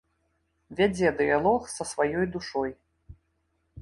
[0.79, 2.71] Вядзе дыялог са сваёй душой.